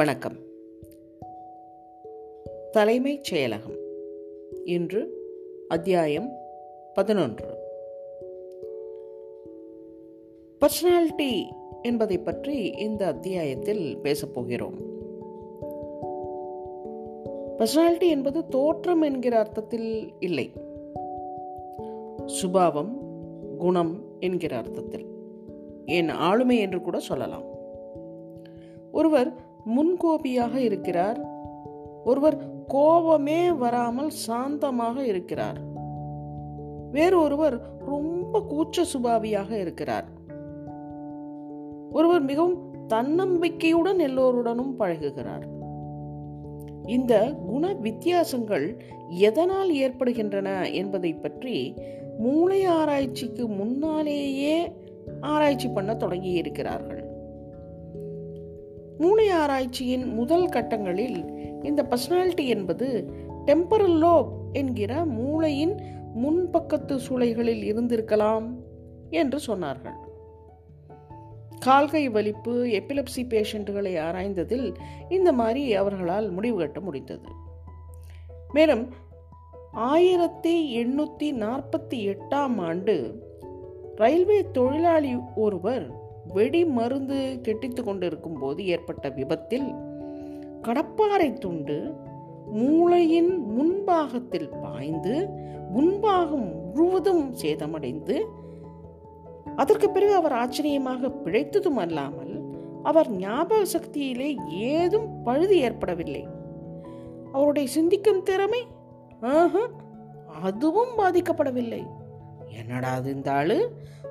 வணக்கம். 0.00 0.36
தலைமைச் 2.70 3.34
செயலகம். 3.34 3.78
இன்று 4.64 5.14
அத்தியாயம் 5.68 6.36
பதினொன்று. 6.94 7.44
பர்சனாலிட்டி 10.60 11.42
என்பதை 11.82 12.18
பற்றி 12.18 12.66
இந்த 12.66 13.06
அத்தியாயத்தில் 13.06 13.96
பேசப்போகிறோம் 13.96 14.74
பர்சனாலிட்டி 17.58 18.08
என்பது 18.08 18.48
தோற்றம் 18.48 19.00
என்கிற 19.00 19.38
அர்த்தத்தில் 19.38 20.12
இல்லை. 20.18 20.52
சுபாவம் 22.26 23.00
குணம் 23.58 24.04
என்கிற 24.20 24.56
அர்த்தத்தில். 24.56 25.06
என் 25.84 26.08
ஆளுமை 26.08 26.58
என்று 26.58 26.80
கூட 26.80 26.98
சொல்லலாம். 26.98 27.44
ஒருவர் 28.92 29.48
முன்கோபியாக 29.70 30.54
இருக்கிறார். 30.54 31.20
ஒருவர் 32.04 32.36
கோபமே 32.66 33.52
வராமல் 33.52 34.10
சாந்தமாக 34.28 34.98
இருக்கிறார். 34.98 35.58
வேறொருவர் 36.92 37.56
ரொம்ப 37.86 38.42
கூச்ச 38.50 38.84
சுபாவியாக 38.94 39.50
இருக்கிறார். 39.50 40.08
ஒருவர் 41.92 42.22
மிகவும் 42.22 42.58
தன்னம்பிக்கையுடன் 42.88 43.98
எல்லோருடனும் 43.98 44.78
பழகுகிறார். 44.78 45.46
இந்த 46.86 47.14
குண 47.46 47.72
வித்தியாசங்கள் 47.72 48.82
எதனால் 49.08 49.74
ஏற்படுகின்றன 49.74 50.70
என்பதை 50.70 51.12
பற்றி 51.14 51.74
மூளை 52.18 52.64
ஆராய்ச்சிக்கு 52.64 53.48
முன்னாலேயே 53.48 54.72
ஆராய்ச்சி 55.20 55.68
பண்ண 55.68 55.94
தொடங்கி 55.94 56.30
இருக்கிறார்கள் 56.30 56.99
மூளை 59.00 59.28
ஆராய்ச்சியின் 59.28 60.14
முதல் 60.14 60.46
கட்டங்களில் 60.46 61.48
இந்த 61.64 61.86
பர்சனாலிட்டி 61.90 62.46
என்பது 62.46 63.10
டெம்பரல் 63.46 63.98
லோப் 63.98 64.32
என்கிற 64.52 65.04
மூளையின் 65.04 65.74
முன்பக்கத்து 66.14 66.98
சூளைகளில் 67.08 67.62
இருந்திருக்கலாம் 67.62 68.54
என்று 69.10 69.38
சொன்னார்கள். 69.46 69.96
கால்கை 71.58 72.08
வலிப்பு 72.08 72.64
எபிலப்சி 72.64 73.26
பேஷண்ட்டுகளை 73.28 73.98
ஆராய்ந்ததில் 73.98 74.74
இந்த 75.08 75.32
மாதிரி 75.32 75.74
அவர்களால் 75.74 76.30
முடிவு 76.30 76.58
கட்ட 76.58 76.80
முடிந்தது. 76.80 77.28
மேலும் 78.52 78.92
ஆயிரத்தி 79.72 80.84
எண்ணூற்றி 80.84 81.32
நாற்பத்தி 81.32 81.94
எட்டாம் 81.94 82.56
ஆண்டு 82.58 83.28
ரயில்வே 83.96 84.46
தொழிலாளி 84.52 85.16
ஒருவர் 85.34 85.99
வெடி 86.32 86.64
மருந்து 86.64 87.40
கெட்டித்து 87.42 87.82
கொண்டிருக்கும் 87.82 88.38
போது 88.38 88.66
ஏற்பட்ட 88.66 89.08
விபத்தில் 89.08 89.68
கடப்பாறை 90.62 91.32
துண்டு 91.32 91.94
மூளையின் 92.52 93.32
முன்பாகத்தில் 93.58 94.50
பாய்ந்து 94.62 95.28
முன்பாகம் 95.76 96.48
முழுவதும் 96.74 97.34
சேதமடைந்து 97.34 98.16
அதற்கு 99.56 99.90
பிறகு 99.90 100.14
அவர் 100.14 100.32
ஆச்சரியமாக 100.32 101.08
பிழைத்ததும் 101.24 101.78
அல்லாமல் 101.78 102.34
அவர் 102.82 103.10
ஞாபக 103.10 103.64
சக்தியிலே 103.64 104.36
ஏதும் 104.48 105.22
பழுது 105.22 105.58
ஏற்படவில்லை. 105.58 106.26
அவருடைய 107.32 107.68
சிந்திக்கும் 107.68 108.22
திறமை 108.22 108.62
அதுவும் 110.42 110.92
பாதிக்கப்படவில்லை. 110.98 111.82
என்னடா 112.58 112.90
அது 112.92 113.14
இந்த 113.14 113.32
ஆளு? 113.32 113.58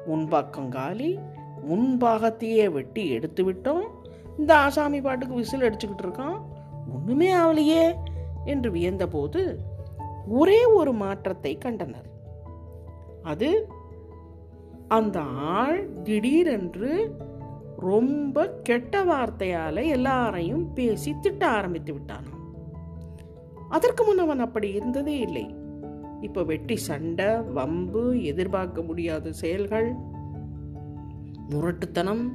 முன்பக்கம் 0.08 0.70
காலி 0.70 1.20
முன்பாகத்தையே 1.68 2.66
வெட்டி 2.72 3.04
எடுத்து 3.10 3.44
விட்டோம் 3.50 3.86
இந்த 4.38 4.52
ஆசாமி 4.66 5.00
பாட்டுக்கு 5.02 5.36
விசில் 5.36 5.66
அடிச்சுக்கிட்டு 5.68 6.06
இருக்கான். 6.06 6.38
ஒன்றுமே 6.96 7.30
ஆகலையே 7.34 7.84
என்று 8.46 8.70
வியந்தபோது 8.72 9.42
ஒரே 10.40 10.62
ஒரு 10.80 10.92
மாற்றத்தை 10.94 11.54
கண்டனர். 11.58 12.10
அது 13.24 13.50
அந்த 14.98 15.20
ஆள் 15.60 15.80
திடீரென்று 16.04 16.92
ரொம்ப 17.90 18.46
கெட்ட 18.64 19.04
வார்த்தையால் 19.04 19.82
எல்லாரையும் 19.88 20.66
பேசி 20.74 21.12
திட்ட 21.22 21.44
ஆரம்பித்து 21.48 21.92
விட்டான் 21.94 22.28
அதற்கு 23.70 24.04
முன் 24.04 24.18
அவன் 24.18 24.40
அப்படி 24.40 24.68
இருந்ததே 24.72 25.16
இல்லை. 25.18 25.46
இப்போ 26.22 26.42
வெட்டி 26.44 26.78
சண்டை 26.88 27.28
வம்பு 27.58 28.04
எதிர்பார்க்க 28.24 28.82
முடியாத 28.82 29.32
செயல்கள் 29.42 29.90
முரட்டுத்தனம். 31.50 32.30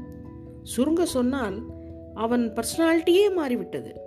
சுருங்க 0.76 1.02
சொன்னால் 1.02 1.62
அவன் 2.14 2.52
பர்சனாலிட்டியே 2.54 3.34
மாறிவிட்டது. 3.34 4.00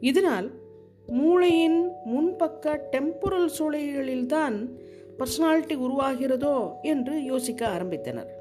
இதனால் 0.00 0.50
மூளையின் 1.06 1.90
முன்பக்க 2.06 2.80
டெம்பரல் 2.90 3.50
சூழல்களில்தான் 3.58 4.68
பர்சனாலிட்டி 5.18 5.76
உருவாகிறதோ 5.76 6.80
என்று 6.82 7.22
யோசிக்க 7.22 7.68
ஆரம்பித்தனர். 7.68 8.36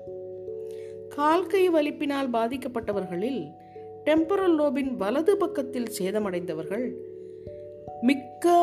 கால்கை 1.09 1.69
வலிப்பினால் 1.69 2.29
பாதிக்கப்பட்டவர்களில் 2.34 3.51
டெம்பரல் 4.06 4.59
லோபின் 4.59 4.95
வலது 4.95 5.38
பக்கத்தில் 5.38 5.91
சேதமடைந்தவர்கள் 6.00 6.94
மிக்க 8.01 8.53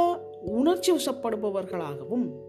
உணர்ச்சி 0.43 0.93
வசப்படுபவர்களாகவும் 0.93 2.44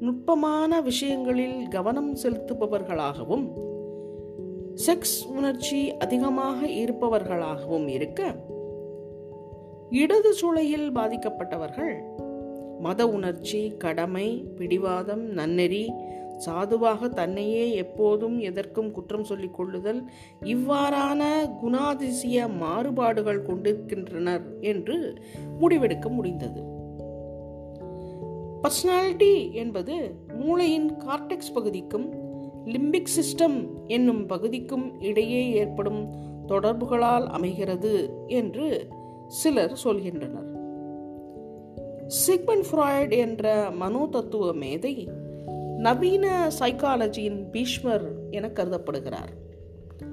நுட்பமான 0.00 0.80
விஷயங்களில் 0.80 1.68
கவனம் 1.68 2.14
செலுத்துபவர்களாகவும் 2.14 3.48
செக்ஸ் 4.86 5.28
உணர்ச்சி 5.28 5.96
அதிகமாக 5.96 6.66
இருப்பவர்களாகவும் 6.66 7.88
இருக்க 7.88 8.34
இடது 9.90 10.34
சூளையில் 10.42 10.90
பாதிக்கப்பட்டவர்கள் 10.94 11.94
மத 12.80 13.08
உணர்ச்சி 13.08 13.76
கடமை 13.76 14.44
பிடிவாதம் 14.56 15.24
நன்னெறி 15.32 15.92
சாதுவாக 16.38 17.08
தன்னையே 17.08 17.74
எப்போதும் 17.74 18.38
எதற்கும் 18.38 18.90
குற்றம் 18.90 19.24
சொல்லிக் 19.24 19.54
கொள்ளுதல் 19.54 20.10
இவ்வாறான 20.42 21.50
குணாதிசய 21.62 22.56
மாறுபாடுகள் 22.56 23.42
கொண்டிருக்கின்றனர் 23.42 24.60
என்று 24.60 25.22
முடிவெடுக்க 25.60 26.08
முடிந்தது. 26.08 26.75
பர்சனாலிட்டி 28.66 29.52
என்பது 29.52 30.14
மூளையின் 30.38 30.92
கார்டெக்ஸ் 30.98 31.54
பகுதிக்கும் 31.54 32.14
லிம்பிக் 32.64 33.08
சிஸ்டம் 33.16 33.68
என்னும் 33.86 34.26
பகுதிக்கும் 34.26 35.00
இடையே 35.00 35.50
ஏற்படும் 35.50 36.08
தொடர்புகளால் 36.46 37.26
அமைகிறது 37.26 38.10
என்று 38.26 38.88
சிலர் 39.26 39.78
சொல்கின்றனர். 39.84 40.54
சிக்மன் 42.06 42.64
ஃப்ராய்ட் 42.70 43.10
என்ற 43.10 43.70
மனோ 43.70 44.08
தத்துவ 44.10 44.52
மேதை 44.52 45.08
நவீன 45.76 46.50
சைக்காலஜியின் 46.58 47.50
பீஷ்மர் 47.50 48.12
என 48.30 48.46
கருதப்படுகிறார். 48.46 49.32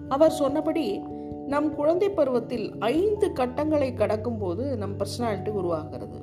அவர் 0.08 0.32
சொன்னபடி 0.32 1.02
நம் 1.48 1.76
குழந்தை 1.76 2.10
பருவத்தில் 2.10 2.72
ஐந்து 2.80 3.34
கட்டங்களை 3.34 3.94
கடக்கும் 3.94 4.38
போது 4.38 4.78
நம் 4.78 4.98
பர்சனாலிட்டி 4.98 5.50
உருவாகிறது. 5.50 6.23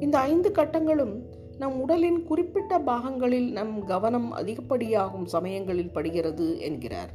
இந்த 0.00 0.18
ஐந்து 0.18 0.52
கட்டங்களும் 0.52 1.22
நம் 1.58 1.80
உடலின் 1.80 2.24
குறிப்பிட்ட 2.24 2.78
பாகங்களில் 2.78 3.52
நம் 3.52 3.84
கவனம் 3.84 4.34
அதிகப்படியாகும் 4.34 5.24
சமயங்களில் 5.24 5.92
படுகிறது 5.92 6.60
என்கிறார். 6.60 7.10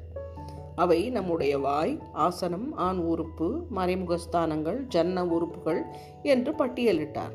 அவை 0.75 1.09
நம்முடைய 1.09 1.57
வாய் 1.57 1.99
ஆசனம் 2.11 2.73
ஆண் 2.75 2.97
உறுப்பு 2.97 3.65
மறைமுகஸ்தானங்கள் 3.75 4.87
ஜன்ன 4.87 5.25
உறுப்புகள் 5.27 5.81
என்று 6.23 6.51
பட்டியலிட்டார். 6.51 7.33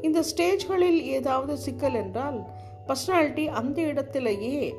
இந்த 0.00 0.22
ஸ்டேஜ்களில் 0.36 1.02
ஏதாவது 1.02 1.56
சிக்கல் 1.56 1.94
என்றால் 1.94 2.38
பர்சனாலிட்டி 2.86 3.46
அந்த 3.46 3.82
இடத்திலேயே 3.82 4.74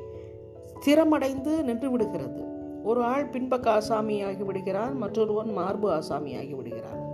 ஸ்திரமடைந்து 0.74 1.62
நின்று 1.62 1.90
விடுகிறது 1.90 2.42
ஒரு 2.82 3.02
ஆள் 3.02 3.30
பின்பக்க 3.30 3.70
ஆசாமி 3.70 4.24
ஆகிவிடுகிறார் 4.24 4.94
மற்றொருவன் 4.94 5.52
மார்பு 5.52 5.92
ஆசாமி 5.92 6.36
ஆகி 6.36 6.54
விடுகிறார் 6.54 7.05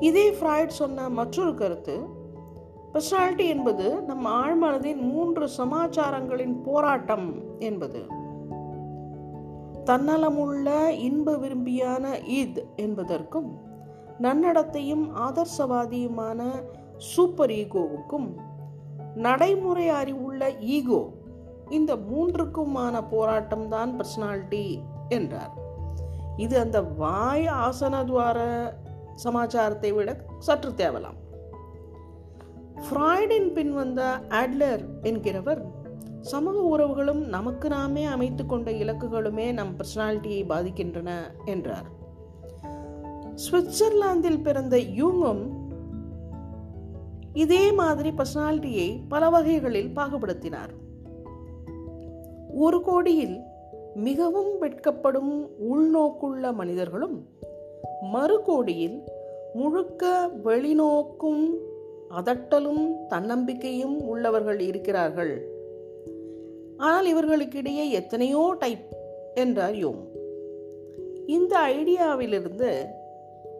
இதே 0.00 0.30
ஃப்ராய்ட் 0.30 0.66
சொன்ன 0.66 1.08
மற்றொரு 1.08 1.54
கருத்து 1.54 2.00
பர்சனாலிட்டி 2.94 3.46
என்பது 3.46 4.02
நம் 4.02 4.26
ஆழ்மனதின் 4.26 5.00
மூன்று 5.00 5.48
சமாச்சாரங்களின் 5.58 6.62
போராட்டம் 6.62 7.58
என்பது. 7.58 8.06
தன்னலமுள்ள 9.84 10.88
இன்ப 10.88 11.36
விரும்பியான 11.36 12.18
ஈத் 12.18 12.64
என்பதற்கும் 12.76 13.58
நன்னடத்தையும் 14.22 15.10
ஆதர்சவாதியுமான 15.16 16.42
சூப்பர் 16.96 17.50
ஈகோவுக்கும் 17.50 18.28
நடைமுறை 19.14 19.88
அறிவுள்ள 19.88 20.58
ஈகோ 20.58 21.08
இந்த 21.68 21.96
மூன்றுக்குமான 21.96 23.04
போராட்டம் 23.10 23.68
தான் 23.68 24.00
பர்சனாலிட்டி 24.00 24.78
என்றார். 25.08 25.54
இது 26.36 26.58
அந்த 26.58 26.82
வாய் 26.82 27.46
ஆசனத்வார 27.46 28.38
சமாச்சாரத்தை 29.24 29.90
விட 29.92 30.10
சற்று 30.38 30.70
தேவலாம். 30.70 31.18
ஃப்ராய்டின் 32.84 33.52
பின் 33.52 33.72
வந்த 33.72 34.02
ஆட்லர் 34.28 34.82
என்கிறவர் 35.02 35.62
சமூக 36.20 36.58
உறவுகளும் 36.68 37.22
நமக்கு 37.26 37.68
நாமே 37.68 38.04
அமைத்து 38.04 38.46
கொண்ட 38.46 38.70
இலக்குகளுமே 38.70 39.52
நம் 39.52 39.74
பர்சனாலிட்டியை 39.76 40.42
பாதிக்கின்றன 40.48 41.10
என்றார். 41.44 41.88
சுவிட்சர்லாந்தில் 43.34 44.42
பிறந்த 44.42 44.76
யூங்கும் 44.76 45.42
இதே 47.32 47.72
மாதிரி 47.72 48.10
பர்சனாலிட்டியை 48.10 48.88
பல 49.08 49.30
வகைகளில் 49.30 49.94
பாகுபடுத்தினார். 49.96 50.72
ஒரு 52.54 52.82
கோடியில் 52.82 53.36
மிகவும் 53.94 54.52
வெட்கப்படும் 54.58 55.32
உள்நோக்குள்ள 55.72 56.54
மனிதர்களும் 56.54 57.16
மறுகோடியில் 58.02 59.02
முழுக்க 59.52 60.30
வெளிநோக்கும் 60.44 61.54
அதட்டலும் 62.10 63.06
தன்னம்பிக்கையும் 63.06 64.06
உள்ளவர்கள் 64.06 64.60
இருக்கிறார்கள். 64.60 65.48
ஆனால் 66.76 67.06
இவர்களுக்கிடையே 67.06 67.90
எத்தனையோ 67.90 68.56
டைப் 68.58 68.96
என்றார் 69.34 69.74
யோம். 69.74 70.08
இந்த 71.26 71.58
ஐடியாவிலிருந்து 71.58 72.84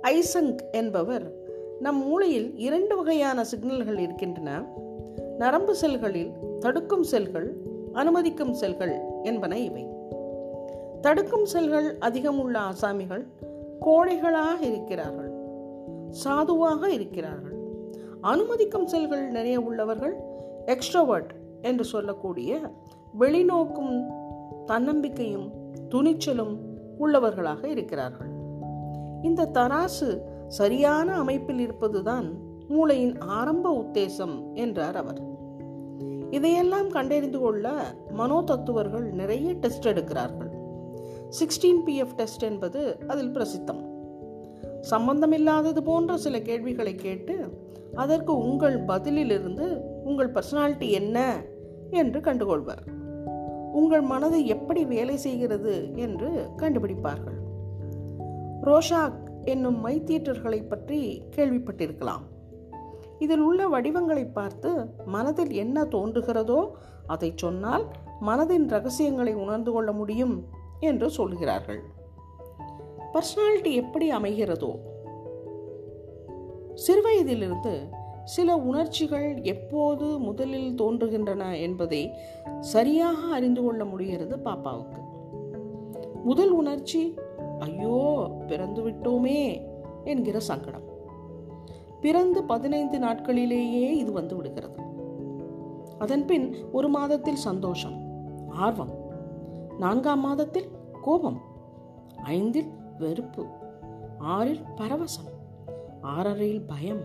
ஐசங்க் 0.03 0.59
என்பவர் 0.73 1.33
நம் 1.81 1.97
மூளையில் 1.97 2.59
இரண்டு 2.59 2.97
வகையான 2.97 3.45
சிக்னல்கள் 3.45 3.99
இருக்கின்றன. 3.99 4.65
நரம்பு 5.39 5.77
செல்களில் 5.81 6.31
தடுக்கும் 6.61 7.03
செல்கள் 7.03 7.57
அனுமதிக்கும் 7.93 8.51
செல்கள் 8.51 9.01
என்பன 9.23 9.59
இவை. 9.59 9.87
தடுக்கும் 11.01 11.45
செல்கள் 11.45 11.97
அதிகம் 11.99 12.41
உள்ள 12.41 12.59
ஆசாமிகள் 12.59 13.25
கோழைகளாக 13.81 14.61
இருக்கிறார்கள். 14.61 15.33
சாதுவாக 16.11 16.91
இருக்கிறார்கள். 16.91 17.57
அனுமதிக்கும் 18.23 18.87
செல்கள் 18.87 19.31
நிறைய 19.31 19.61
உள்ளவர்கள் 19.61 20.17
எக்ஸ்ட்ரோவர்ட் 20.67 21.31
என்று 21.63 21.85
சொல்லக்கூடிய 21.85 22.61
வெளிநோக்கும் 23.19 24.07
தன்னம்பிக்கையும் 24.67 25.53
துணிச்சலும் 25.89 26.57
உள்ளவர்களாக 27.01 27.65
இருக்கிறார்கள். 27.65 28.31
இந்த 29.23 29.49
தராசு 29.53 30.21
சரியான 30.49 31.15
அமைப்பில் 31.15 31.59
இருப்பதுதான் 31.59 32.29
மூளையின் 32.69 33.19
ஆரம்ப 33.19 33.71
உத்தேசம் 33.79 34.53
என்றார் 34.55 34.97
அவர். 34.97 35.21
இதையெல்லாம் 36.31 36.89
கண்டறிந்து 36.89 37.39
கொள்ள 37.39 37.79
மனோ 38.11 38.43
தத்துவர்கள் 38.43 39.11
நிறைய 39.13 39.53
டெஸ்ட் 39.53 39.89
எடுக்கிறார்கள். 39.89 40.48
சிக்ஸ்டீன் 41.29 41.83
பிஎஃப் 41.87 42.15
டெஸ்ட் 42.15 42.43
என்பது 42.43 42.99
அதில் 43.07 43.33
பிரசித்தம். 43.33 43.81
சம்பந்தமில்லாதது 44.91 45.81
போன்ற 45.81 46.17
சில 46.17 46.41
கேள்விகளை 46.41 46.95
கேட்டு 46.95 47.65
அதற்கு 47.95 48.37
உங்கள் 48.37 48.85
பதிலிலிருந்து 48.85 49.67
உங்கள் 50.05 50.33
பர்சனாலிட்டி 50.33 50.91
என்ன 50.91 51.43
என்று 51.91 52.21
கண்டுகொள்வர். 52.21 52.83
உங்கள் 53.73 54.01
மனது 54.01 54.47
எப்படி 54.47 54.85
வேலை 54.85 55.17
செய்கிறது 55.17 55.93
என்று 55.95 56.47
கண்டுபிடிப்பார்கள். 56.57 57.39
ரோஷாக் 58.63 59.19
என்னும் 59.45 59.87
மைத்தீட்டர்களை 59.87 60.69
பற்றி 60.69 61.23
கேள்விப்பட்டிருக்கலாம். 61.37 62.25
இதில் 63.19 63.41
உள்ள 63.41 63.69
வடிவங்களை 63.69 64.25
பார்த்து 64.25 64.87
மனதில் 65.07 65.53
என்ன 65.53 65.83
தோன்றுகிறதோ 65.83 66.71
அதை 67.07 67.33
சொன்னால் 67.37 67.87
மனதின் 68.27 68.69
ரகசியங்களை 68.69 69.35
உணர்ந்து 69.35 69.73
கொள்ள 69.73 69.93
முடியும். 69.93 70.45
என்று 70.81 71.11
சொல்கிறார்கள். 71.11 71.83
பர்சனாலிட்டி 73.13 73.73
எப்படி 73.73 74.13
அமைகிறதோ? 74.13 74.79
சிறுவயதிலிருந்து 76.75 77.79
சில 78.25 78.57
உணர்ச்சிகள் 78.57 79.43
எப்போது 79.43 80.19
முதலில் 80.19 80.75
தோன்றுகின்றன 80.75 81.61
என்பதை 81.61 82.11
சரியாக 82.61 83.19
அறிந்து 83.35 83.63
கொள்ள 83.63 83.85
முடிகிறது 83.85 84.37
பாப்பாவுக்கு. 84.37 84.99
முதல் 86.25 86.51
உணர்ச்சி 86.51 87.15
ஐயோ 87.59 88.31
பிறந்து 88.47 88.91
விட்டோமே 88.91 89.67
என்கிற 90.05 90.41
சங்கடம். 90.41 90.87
பிறந்து 92.01 92.45
பதினைந்து 92.45 92.99
நாட்களிலேயே 92.99 93.91
இது 93.91 94.13
வந்து 94.13 94.37
விடுகிறது. 94.37 94.83
அதன்பின் 95.99 96.57
ஒரு 96.73 96.89
மாதத்தில் 96.89 97.37
சந்தோஷம் 97.37 98.07
ஆர்வம் 98.49 99.07
நான்காம் 99.79 100.21
மாதத்தில் 100.21 100.71
கோபம் 101.03 101.41
ஐந்தில் 102.23 102.73
வெறுப்பு 102.99 103.47
ஆறில் 104.19 104.61
பரவசம் 104.77 105.29
ஆறரையில் 106.03 106.67
பயம் 106.67 107.01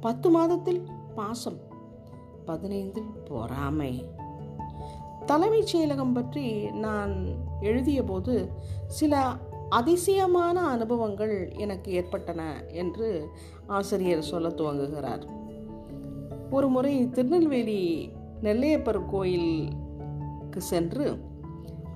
பத்து 0.00 0.30
மாதத்தில் 0.30 0.86
பாசம் 1.14 1.58
பதினைந்தில் 2.46 3.24
பொறாமை. 3.24 4.04
தலைமைச் 5.26 5.76
செயலகம் 5.76 6.14
பற்றி 6.14 6.70
நான் 6.70 7.26
எழுதிய 7.60 8.02
போது 8.02 8.52
சில 8.86 9.36
அதிசயமான 9.68 10.68
அனுபவங்கள் 10.68 11.52
எனக்கு 11.52 11.92
ஏற்பட்டன 11.92 12.64
என்று 12.68 13.30
ஆசிரியர் 13.66 14.22
சொல்ல 14.22 14.48
துவங்குகிறார். 14.48 15.22
ஒரு 16.50 16.68
முறை 16.68 17.10
திருநெல்வேலி 17.10 18.10
நெல்லையப்பர் 18.42 19.06
கோயிலுக்கு 19.06 20.60
சென்று 20.60 21.30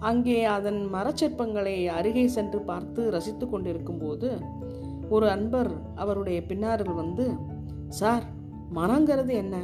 அங்கே 0.01 0.45
அதன் 0.45 0.89
மரச்சிற்பங்களை 0.93 1.87
அருகே 1.87 2.27
சென்று 2.27 2.61
பார்த்து 2.61 3.11
ரசித்து 3.11 3.49
கொண்டிருக்கும் 3.49 3.99
போது 3.99 4.39
ஒரு 5.09 5.29
அன்பர் 5.29 5.71
அவருடைய 5.95 6.43
பின்னாரில் 6.49 6.95
வந்து 6.95 7.31
சார் 7.89 8.23
மனங்கிறது 8.75 9.33
என்ன? 9.33 9.57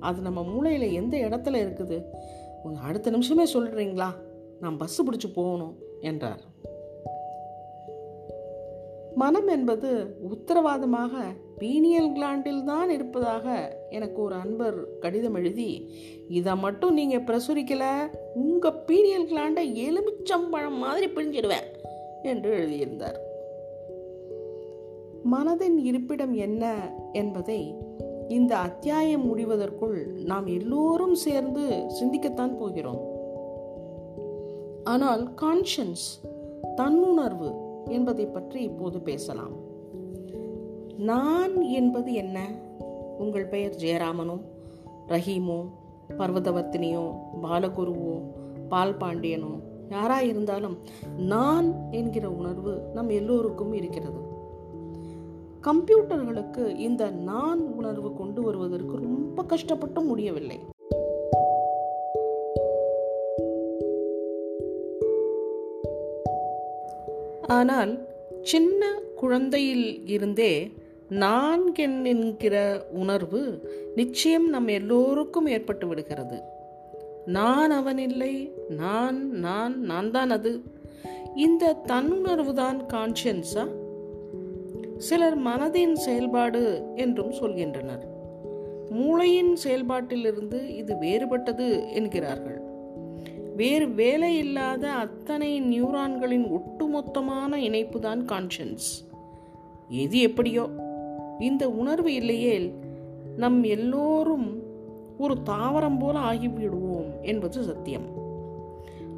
அது 0.00 0.20
நம்ம 0.20 0.42
மூளையில் 0.42 0.92
எந்த 0.92 1.16
இடத்துல 1.16 1.56
இருக்குது? 1.56 2.04
அடுத்த 2.82 3.10
நிமிஷமே 3.10 3.44
சொல்கிறீங்களா 3.52 4.08
நான் 4.60 4.76
பஸ்ஸு 4.76 5.00
பிடிச்சி 5.04 5.32
போகணும் 5.32 5.78
என்றார். 6.00 6.40
மனம் 9.14 9.48
என்பது 9.48 10.16
உத்தரவாதமாக 10.28 11.10
பீனியல் 11.58 12.12
கிளாண்டில் 12.12 12.64
தான் 12.64 12.90
இருப்பதாக 12.90 13.76
எனக்கு 13.90 14.22
ஒரு 14.22 14.34
அன்பர் 14.34 14.98
கடிதம் 14.98 15.34
எழுதி 15.34 15.90
இதை 16.28 16.56
மட்டும் 16.56 16.92
நீங்கள் 16.92 17.24
பிரசுரிக்கலை 17.24 18.10
உங்கள் 18.34 18.80
பீரியல் 18.86 19.26
கிளாண்டை 19.26 19.88
எலுமிச்சம்பழம் 19.88 20.78
மாதிரி 20.78 21.06
பிழிஞ்சிடுவேன் 21.06 21.68
என்று 22.22 22.50
எழுதியிருந்தார். 22.50 23.20
மனதின் 25.32 25.78
இருப்பிடம் 25.78 26.34
என்ன 26.34 26.90
என்பதை 27.12 27.74
இந்த 28.28 28.56
அத்தியாயம் 28.56 29.24
முடிவதற்குள் 29.24 30.04
நாம் 30.04 30.46
எல்லோரும் 30.46 31.14
சேர்ந்து 31.14 31.86
சிந்திக்கத்தான் 32.00 32.56
போகிறோம். 32.56 33.14
ஆனால் 34.84 35.28
கான்ஷன்ஸ் 35.42 36.06
தன்னுணர்வு 36.76 37.54
என்பதை 37.88 38.26
பற்றி 38.26 38.62
இப்போது 38.62 39.00
பேசலாம். 39.00 39.56
நான் 40.96 41.62
என்பது 41.62 42.12
என்ன? 42.12 42.64
உங்கள் 43.18 43.46
பெயர் 43.46 43.76
ஜெயராமனோ 43.78 44.40
ரஹீமோ 45.08 45.58
பர்வதவர்த்தினியோ 46.08 47.04
பாலகுருவோ 47.42 48.16
பால் 48.68 48.96
பாண்டியனோ 48.96 49.52
யாராக 49.90 50.24
இருந்தாலும் 50.24 50.78
நான் 51.16 51.74
என்கிற 51.90 52.30
உணர்வு 52.30 52.80
நம் 52.94 53.08
எல்லோருக்கும் 53.08 53.72
இருக்கிறது. 53.72 54.20
கம்ப்யூட்டர்களுக்கு 55.62 56.76
இந்த 56.76 57.10
நான் 57.10 57.60
உணர்வு 57.60 58.14
கொண்டு 58.14 58.42
வருவதற்கு 58.42 58.96
ரொம்ப 58.96 59.42
கஷ்டப்பட்டு 59.42 60.00
முடியவில்லை. 60.00 60.60
ஆனால் 67.46 68.06
சின்ன 68.42 69.00
குழந்தையில் 69.16 70.08
இருந்தே 70.08 70.70
நான் 71.08 71.74
என்கிற 72.04 72.86
உணர்வு 72.90 73.68
நிச்சயம் 73.94 74.48
நம் 74.48 74.68
எல்லோருக்கும் 74.68 75.46
ஏற்பட்டு 75.46 75.86
விடுகிறது. 75.86 76.40
நான் 77.26 77.70
அவன் 77.70 77.98
இல்லை 77.98 78.52
நான் 78.68 79.30
நான் 79.30 79.80
நான் 79.80 80.10
தான் 80.10 80.30
அது. 80.30 80.62
இந்த 81.34 81.76
தன்னுணர்வு 81.88 82.52
தான் 82.52 82.82
கான்சியன்ஸா 82.92 83.68
சிலர் 84.96 85.38
மனதின் 85.38 85.92
செயல்பாடு 85.92 86.82
என்றும் 86.96 87.32
சொல்கின்றனர். 87.32 88.02
மூளையின் 88.90 89.56
செயல்பாட்டிலிருந்து 89.64 90.68
இது 90.68 90.94
வேறுபட்டது 90.94 91.92
என்கிறார்கள். 91.92 92.60
வேறு 93.56 93.90
வேலை 93.90 94.36
இல்லாத 94.36 94.90
அத்தனை 94.90 95.62
நியூரான்களின் 95.62 96.46
ஒட்டுமொத்தமான 96.50 97.54
இணைப்பு 97.54 98.00
தான் 98.00 98.24
கான்ஷியன்ஸ் 98.24 99.14
எது 99.88 100.18
எப்படியோ? 100.18 100.84
இந்த 101.38 101.70
உணர்வு 101.70 102.14
இல்லையேல் 102.14 102.74
நம் 103.36 103.62
எல்லோரும் 103.62 104.62
ஒரு 105.18 105.36
தாவரம் 105.44 105.98
போல 105.98 106.18
ஆகிவிடுவோம் 106.18 107.20
என்பது 107.22 107.62
சத்தியம். 107.62 108.24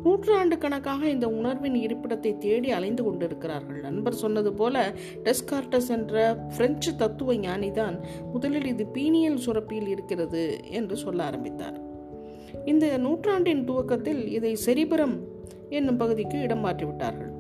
நூற்றாண்டு 0.03 0.59
கணக்காக 0.59 1.09
இந்த 1.09 1.29
உணர்வின் 1.29 1.75
இருப்பிடத்தை 1.75 2.39
தேடி 2.39 2.71
அலைந்து 2.71 3.05
கொண்டிருக்கிறார்கள். 3.05 3.81
நண்பர் 3.81 4.15
சொன்னது 4.15 4.53
போல 4.53 4.93
டெஸ்கார்டஸ் 5.25 5.89
என்ற 5.89 6.37
பிரெஞ்சு 6.57 6.97
தத்துவ 6.97 7.35
ஞானிதான் 7.35 7.99
முதலில் 8.33 8.67
இது 8.67 8.87
பீனியல் 8.95 9.39
சுரப்பியில் 9.47 9.89
இருக்கிறது 9.89 10.59
என்று 10.71 10.97
சொல்ல 10.97 11.25
ஆரம்பித்தார். 11.25 11.81
இந்த 12.65 12.99
நூற்றாண்டின் 12.99 13.65
துவக்கத்தில் 13.65 14.29
இதை 14.29 14.57
செரிபரம் 14.67 15.19
என்னும் 15.69 15.97
பகுதிக்கு 15.97 16.41
இடம் 16.41 16.65
மாற்றிவிட்டார்கள். 16.65 17.37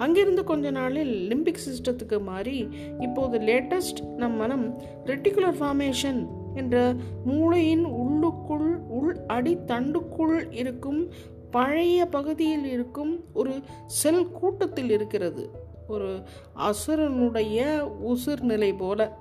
அங்கிருந்து 0.00 0.44
கொஞ்ச 0.44 0.70
நாளில் 0.70 1.12
லிம்பிக் 1.30 1.64
சிஸ்டத்துக்கு 1.66 2.22
மாறி 2.22 2.68
இப்போது 3.00 3.38
லேட்டஸ்ட் 3.38 4.00
நம் 4.16 4.36
மனம் 4.36 4.78
ரெட்டிகுலர் 5.04 5.58
ஃபார்மேஷன் 5.60 6.20
என்ற 6.54 6.94
மூளையின் 7.24 7.84
உள்ளுக்குள் 7.84 8.68
உள் 8.88 9.16
அடி 9.26 9.54
தண்டுக்குள் 9.66 10.52
இருக்கும் 10.52 11.12
பழைய 11.50 12.06
பகுதியில் 12.06 12.64
இருக்கும் 12.64 13.24
ஒரு 13.34 13.54
செல் 13.86 14.30
கூட்டத்தில் 14.30 14.90
இருக்கிறது. 14.90 15.50
ஒரு 15.88 16.10
அசுரனுடைய 16.56 17.60
உசிர் 18.08 18.40
நிலை 18.40 18.72
போல 18.72 19.16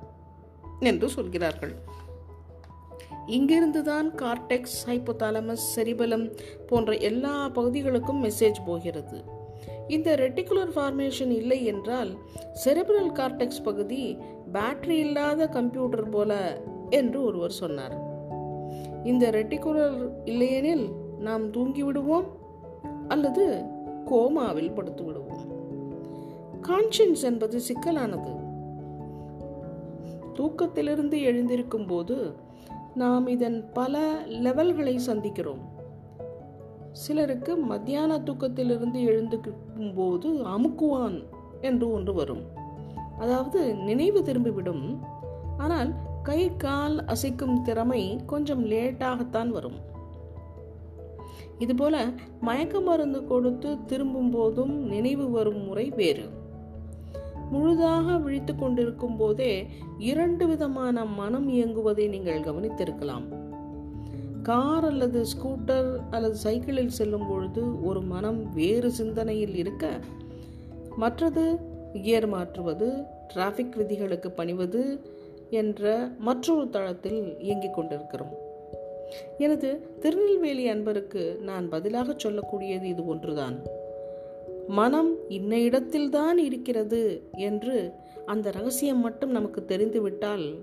என்று 0.80 1.10
சொல்கிறார்கள். 1.10 1.74
இங்கிருந்துதான் 3.28 4.10
கார்டெக்ஸ் 4.16 4.80
ஹைப்போதாலமஸ் 4.86 5.68
செரிபலம் 5.76 6.26
போன்ற 6.68 6.94
எல்லா 7.10 7.50
பகுதிகளுக்கும் 7.50 8.24
மெசேஜ் 8.24 8.66
போகிறது. 8.66 9.39
இந்த 9.90 10.10
ரெட்டிகுலர் 10.16 10.72
ஃபார்மேஷன் 10.76 11.32
இல்லை 11.32 11.66
என்றால் 11.66 12.12
செரிபிரல் 12.64 13.12
கார்டெக்ஸ் 13.20 13.64
பகுதி 13.64 14.18
பேட்டரி 14.54 14.98
இல்லாத 15.06 15.48
கம்ப்யூட்டர் 15.48 16.10
போல 16.10 16.34
என்று 16.90 17.20
ஒருவர் 17.24 17.56
சொன்னார். 17.62 17.96
இந்த 19.04 19.26
ரெட்டிகுலர் 19.30 19.98
இல்லையெனில் 20.26 20.86
நாம் 21.20 21.52
தூங்கி 21.52 21.84
விடுவோம் 21.84 22.28
அல்லது 23.08 23.46
கோமாவில் 24.06 24.76
படுத்து 24.76 25.04
விடுவோம் 25.04 25.46
கான்ஷியன்ஸ் 26.68 27.24
என்பது 27.24 27.58
சிக்கலானது. 27.60 28.32
தூக்கத்திலிருந்து 30.34 31.18
எழுந்திருக்கும் 31.22 31.88
போது 31.88 32.18
நாம் 32.96 33.28
இதன் 33.28 33.60
பல 33.74 34.04
லெவல்களை 34.46 34.96
சந்திக்கிறோம். 35.08 35.64
சிலருக்கு 36.92 37.56
மத்தியான 37.56 38.18
தூக்கத்திலிருந்து 38.18 39.00
எழுந்துக்கும் 39.00 39.96
போது 39.96 40.30
அமுக்குவான் 40.30 41.24
என்று 41.62 41.92
ஒன்று 41.92 42.14
வரும். 42.14 42.42
அதாவது 43.20 43.76
நினைவு 43.76 44.22
திரும்பிவிடும். 44.22 45.00
ஆனால் 45.58 45.94
கை 46.24 46.56
கால் 46.56 47.06
அசைக்கும் 47.06 47.62
திறமை 47.62 48.20
கொஞ்சம் 48.26 48.66
லேட்டாகத்தான் 48.66 49.48
வரும். 49.48 49.88
இதுபோல 51.58 52.10
மயக்க 52.42 52.80
மருந்து 52.80 53.26
கொடுத்து 53.26 53.86
திரும்பும் 53.86 54.30
போதும் 54.30 54.80
நினைவு 54.80 55.30
வரும் 55.30 55.64
முறை 55.64 55.90
வேறு. 55.90 56.30
முழுதாக 57.52 58.18
விழித்து 58.18 58.56
கொண்டிருக்கும் 58.56 59.18
போதே 59.18 59.68
இரண்டு 59.98 60.48
விதமான 60.48 61.06
மனம் 61.06 61.50
இயங்குவதை 61.50 62.10
நீங்கள் 62.10 62.40
கவனித்திருக்கலாம். 62.40 63.39
கார் 64.42 64.86
அல்லது 64.86 65.24
ஸ்கூட்டர் 65.24 65.96
அல்லது 66.10 66.36
சைக்கிளில் 66.36 66.90
செல்லும் 66.90 67.28
பொழுது 67.28 67.84
ஒரு 67.84 68.02
மனம் 68.02 68.54
வேறு 68.54 68.92
சிந்தனையில் 68.92 69.56
இருக்க 69.56 70.00
மற்றது 70.98 71.58
கியர் 71.94 72.28
மாற்றுவது 72.28 73.04
டிராஃபிக் 73.34 73.76
விதிகளுக்கு 73.76 74.32
பணிவது 74.32 75.02
என்ற 75.50 76.12
மற்றொரு 76.18 76.70
தளத்தில் 76.70 77.40
இயங்கிக் 77.40 77.74
கொண்டிருக்கிறோம். 77.74 78.34
எனது 79.38 79.98
திருநெல்வேலி 80.00 80.70
அன்பருக்கு 80.70 81.40
நான் 81.40 81.70
பதிலாக 81.70 82.16
சொல்லக்கூடியது 82.24 82.84
இது 82.84 83.08
ஒன்றுதான். 83.08 83.62
மனம் 84.68 85.30
இன்ன 85.30 85.60
இடத்தில்தான் 85.60 86.38
இருக்கிறது 86.38 87.24
என்று 87.32 87.92
அந்த 88.26 88.52
ரகசியம் 88.52 89.00
மட்டும் 89.00 89.32
நமக்கு 89.32 89.66
தெரிந்துவிட்டால் 89.66 90.56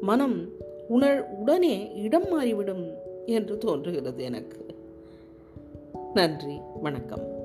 மனம் 0.00 0.48
உணர் 0.88 1.28
உடனே 1.30 1.94
இடம் 1.94 2.28
மாறிவிடும் 2.30 2.94
என்று 3.26 3.58
தோன்றுகிறது 3.58 4.22
எனக்கு. 4.22 4.66
நன்றி 6.14 6.60
வணக்கம். 6.82 7.41